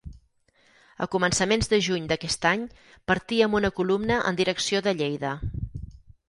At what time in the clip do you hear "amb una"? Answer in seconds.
3.49-3.71